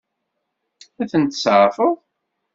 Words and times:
Ad 1.01 1.07
ten-tseɛfeḍ? 1.11 1.93